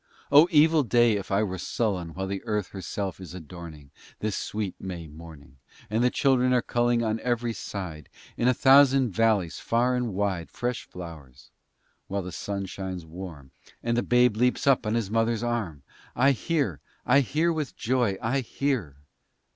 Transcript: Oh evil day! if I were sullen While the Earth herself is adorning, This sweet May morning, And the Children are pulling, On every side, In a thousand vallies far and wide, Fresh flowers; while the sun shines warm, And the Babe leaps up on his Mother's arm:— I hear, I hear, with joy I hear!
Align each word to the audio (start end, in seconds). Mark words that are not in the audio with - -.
Oh 0.31 0.47
evil 0.49 0.81
day! 0.81 1.11
if 1.11 1.29
I 1.29 1.43
were 1.43 1.59
sullen 1.59 2.15
While 2.15 2.25
the 2.25 2.43
Earth 2.45 2.69
herself 2.69 3.19
is 3.19 3.35
adorning, 3.35 3.91
This 4.17 4.35
sweet 4.35 4.73
May 4.81 5.05
morning, 5.07 5.57
And 5.91 6.03
the 6.03 6.09
Children 6.09 6.53
are 6.53 6.63
pulling, 6.63 7.03
On 7.03 7.19
every 7.19 7.53
side, 7.53 8.09
In 8.35 8.47
a 8.47 8.53
thousand 8.55 9.11
vallies 9.11 9.59
far 9.59 9.95
and 9.95 10.15
wide, 10.15 10.49
Fresh 10.49 10.85
flowers; 10.85 11.51
while 12.07 12.23
the 12.23 12.31
sun 12.31 12.65
shines 12.65 13.05
warm, 13.05 13.51
And 13.83 13.95
the 13.95 14.01
Babe 14.01 14.37
leaps 14.37 14.65
up 14.65 14.87
on 14.87 14.95
his 14.95 15.11
Mother's 15.11 15.43
arm:— 15.43 15.83
I 16.15 16.31
hear, 16.31 16.79
I 17.05 17.19
hear, 17.19 17.53
with 17.53 17.75
joy 17.75 18.17
I 18.23 18.39
hear! 18.39 18.95